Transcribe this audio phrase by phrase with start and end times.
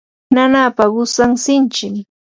[0.33, 1.93] nanaapa qusan sinchim.